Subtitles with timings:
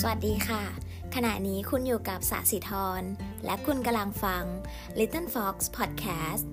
[0.00, 0.62] สวัสดีค่ะ
[1.14, 3.02] ขณะนี้คุณอยู่กับสาสิธร
[3.44, 4.44] และคุณกำลังฟัง
[4.98, 6.44] Little Fox Podcast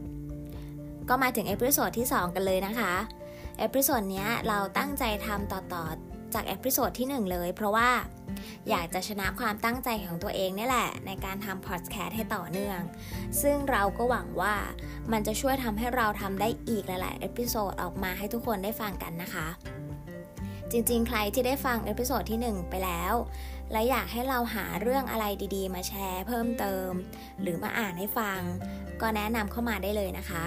[1.09, 2.93] ก็มาถึง episode ที่ 2 กันเลยนะคะ
[3.59, 7.89] episode นี้เราตั้งใจทำต่อๆ จาก episode ที่ 1 เลย เพราะว่า
[8.69, 12.79] อยากจะชนะความตั้งใจของตัวเองนี่แหละ ในการทำพอดแคสต์ให้ต่อเนื่อง
[13.41, 14.55] ซึ่งเราก็หวังว่า
[15.11, 19.47] มันจะช่วยทำให้เราทำได้อีกหลายๆ episode ออกมาให้ทุกคนได้ฟังกันนะคะ
[20.71, 23.13] จริงๆ ใครที่ได้ฟัง episode ที่ 1 ไปแล้ว
[23.71, 26.89] และอยากให้เราหาเรื่องอะไรดีๆ มาแชร์เพิ่มเติม
[27.41, 28.41] หรือมาอ่านให้ฟัง
[29.01, 30.45] ก็แนะนำเข้ามาได้เลยนะคะ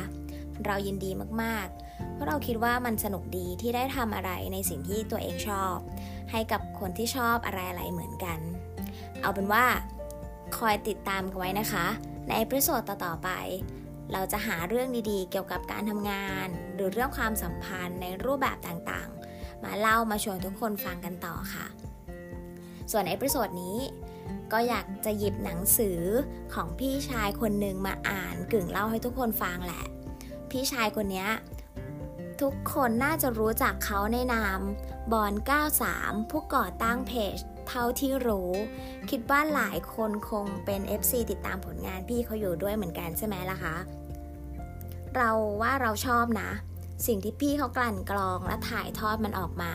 [0.67, 1.11] เรายินดี
[1.43, 5.77] มากๆ เพราะเราคิดว่ามันสนุกดีที่ได้ทำอะไรในสิ่งที่ตัวเองชอบ
[6.31, 8.39] ให้กับคนที่ชอบอะไรๆเหมือนกัน
[9.23, 9.65] เอาเป็นว่า
[10.57, 11.87] คอยติดตามกันไว้นะคะ
[12.27, 13.31] ใน episode ต่อๆไป
[14.13, 19.22] เราจะหาเรื่องดีๆ เกี่ยวกับการทำงาน หรือเรื่องความสัมพันธ์ในรูปแบบต่างๆ
[19.65, 21.67] มาเล่ามาชวนทุกคนฟังกันต่อค่ะ
[22.91, 23.79] ส่วน episode นี้
[24.53, 26.01] ก็อยากจะหยิบหนังสือ
[26.55, 29.85] ของพี่ชายคนหนึ่งมาอ่านกึ่งเล่าให้ทุกคนฟังแหละ
[30.51, 31.27] พี่ชายคนนี้
[32.43, 34.61] ทุกคนน่าจะรู้จักเขาในนาม
[35.13, 35.33] บอล
[35.83, 37.37] 93 ผู้ก่อตั้งเพจ
[37.69, 38.53] เท่าที่รู้
[39.11, 43.77] คิดว่าหลายคนคงเป็น FC ติดตามผลงานพี่เขาอยู่ด้วยเหมือนกันใช่ไหมล่ะคะ
[45.17, 46.51] เราว่าเราชอบนะ
[47.07, 49.73] สิ่งที่พี่เขากลั่นกรองและถ่ายทอดมันออกมา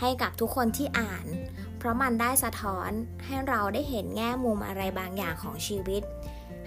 [0.00, 1.26] ให้กับทุกคนที่อ่าน
[1.78, 2.90] เพราะมันได้สะท้อน
[3.24, 6.02] ให้เราได้เห็นแง่มุมอะไรบางอย่างของชีวิต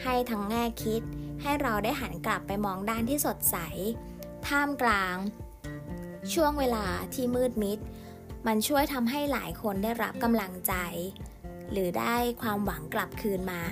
[0.04, 1.02] ให้ทั้งแง่คิด
[1.42, 3.58] ให้เราได้หันกลับไปมองด้านที่สดใส
[4.48, 5.16] ท่ามกลาง
[6.34, 7.80] ช่วงเวลาที่มืดมิด
[8.48, 10.74] มันช่วยทำให้หลายคนได้รับกำลังใจ
[11.72, 13.64] หรือได้ความหวังกลับคืนมา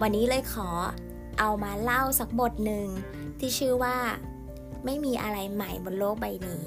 [0.00, 0.68] วันนี้เลยขอ
[1.38, 2.86] เอามาเล่าสักบทหนึ่ง
[3.38, 3.96] ที่ชื่อว่า
[4.84, 6.66] ไม่มีอะไรใหม่บนโลกใบนี้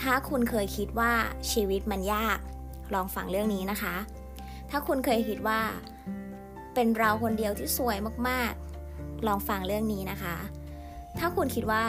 [0.00, 1.12] ถ้าคุณเคยคิดว่า
[1.52, 2.38] ชีวิตมันยาก
[2.94, 3.96] ลองฟังเรื่องนี้นะคะ
[4.70, 5.60] ถ้าคุณเคยคิดว่า
[6.74, 7.96] เป็นเราคนเดียวที่สวย
[8.28, 10.36] มากๆ ลองฟังเรื่องนี้นะคะ
[11.18, 11.84] ถ้าคุณคิดว่า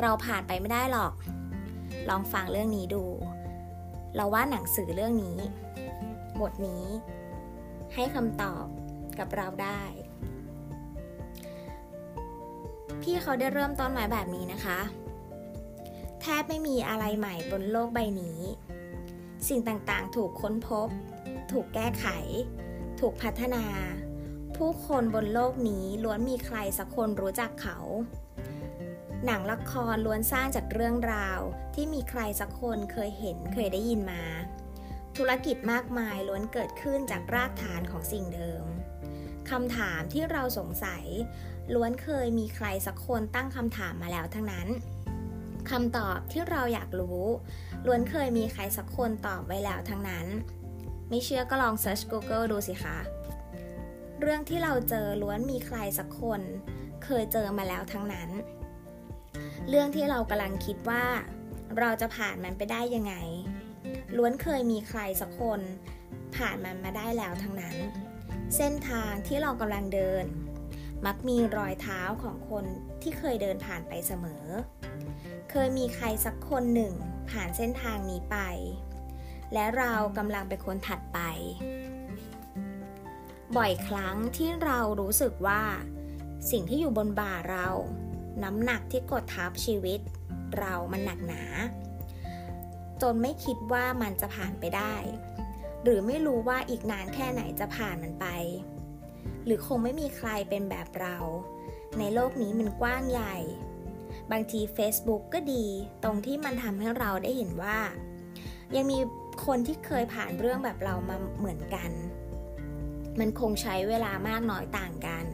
[0.00, 1.12] เราผ่านไปไม่ได้หรอก
[2.08, 3.04] ลองฟังเรื่องนี้ดู
[4.14, 5.38] เราว่าหนังสือเรื่องนี้
[6.40, 6.84] บทนี้
[7.94, 8.64] ให้คำตอบ
[9.18, 9.82] กับเราได้
[13.02, 14.78] พี่เขาได้เริ่มต้นไว้แบบนี้นะคะ
[16.20, 18.40] แทบไม่มีอะไรใหม่บนโลกใบนี้
[19.48, 20.88] สิ่งต่างๆถูกค้นพบ
[21.52, 22.06] ถูกแก้ไข
[23.00, 23.64] ถูกพัฒนา
[24.56, 27.78] ผู้คนบนโลกนี้ล้วนมีใครสักคนรู้จักเขา
[29.24, 31.40] หนังละครล้วนสร้างจากเรื่องราว
[31.74, 34.22] ที่มีใครสักคนเคยเห็นเคยได้ยินมา
[35.16, 38.64] ธุรกิจมากมายล้วนเกิดขึ้นจากรากฐานของสิ่งเดิม
[39.50, 41.04] คำถามที่เราสงสัย
[41.74, 44.68] ล้วนเคยมีใครสักคนตั้งคำถามมาแล้วทั้งนั้น
[45.70, 47.22] คำตอบที่เราอยากรู้
[47.86, 50.26] ล้วนเคยมีใครสักคนตอบไว้แล้วทั้งนั้น
[51.08, 52.98] ไม่เชื่อก็ลอง search Google ดูสิคะ
[54.20, 56.40] เรื่องที่เราเจอล้วนมีใครสักคน
[57.04, 58.30] เคยเจอมาแล้วทั้งนั้น
[59.68, 61.04] เรื่องที่เรากำลังคิดว่า
[61.78, 63.14] เราจะผ่านมันไปได้ยังไง
[64.16, 65.60] ล้วนเคยมีใครสักคน
[66.36, 67.76] ผ่านมันมาได้แล้วทั้งนั้น
[68.62, 70.24] เส้นทางที่เรากำลังเดิน
[71.06, 72.64] มักมีรอยเท้าของคน
[73.02, 74.44] ที่เคยเดินผ่านไปเสมอ
[75.50, 76.92] เคยมีใครสักคนหนึ่ง
[77.30, 78.36] ผ่านเส้นทางนี้ไป
[79.52, 81.20] และเรากำลังเป็นคนถัดไป
[83.56, 85.62] บ่อยครั้งที่เรารู้สึกว่า
[86.50, 87.68] สิ่งที่อยู่บนบ่าเรา
[88.42, 90.00] น้ำหนักที่กดทับชีวิต
[90.58, 91.42] เรามันหนักหนา
[93.02, 94.94] จนไม่คิดว่ามันจะผ่านไปได้
[95.84, 98.26] หรือไม่รู้ว่าอีกนานแค่ไหนจะผ่านมันไป
[99.44, 101.16] หรือคงไม่มีใครเป็นแบบเรา
[101.98, 103.36] ในโลกนี้มันกว้างใหญ่
[104.32, 105.64] บางที Facebook ก็ดี
[106.02, 107.78] ตรงที่มันทำให้เราได้เห็นว่า
[108.76, 108.98] ยังมี
[109.46, 111.90] คนที่เคยผ่านเรื่องแบบเรามาเหมือนกัน
[113.18, 115.24] มันคงใช้เวลามากน้อยต่างกัน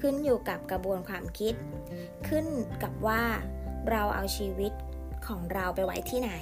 [0.00, 1.54] ขึ้นอยู่กับกระบวนความคิด
[2.28, 2.46] ขึ้น
[2.82, 3.22] กับว่า
[3.90, 4.72] เราเอาชีวิต
[5.26, 6.32] ของเราไปไว้ที่ไหน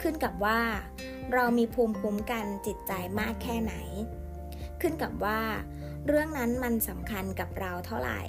[0.00, 0.58] ขึ้นกับว่า
[1.34, 3.74] เรามีภูมิคุ้มกันจิตใจมากแค่ไหน
[4.80, 5.40] ขึ้นกับว่า
[6.06, 8.22] เรื่องนั้นมันสำคัญกับเราเท่าไหร่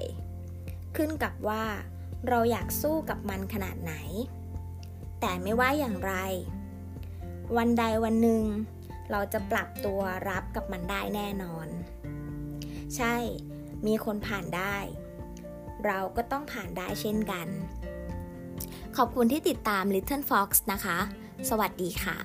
[0.95, 1.63] ขึ้นกับว่า
[2.27, 3.93] เราอยากสู้กับมันขนาดไหน
[5.19, 6.13] แต่ไม่ว่าอย่างไร
[7.57, 8.43] วันใดวันหนึ่ง
[9.11, 11.67] เราจะปรับตัวรับกับมันได้แน่นอน
[12.95, 13.15] ใช่
[13.87, 14.75] มีคนผ่านได้
[15.85, 17.47] เราก็ต้องผ่านได้เช่นกัน
[18.97, 20.97] ขอบคุณที่ติดตาม Little Fox นะคะ
[21.49, 22.17] สวัสดีค่ะ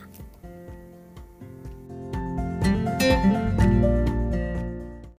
[3.06, 3.45] thank you.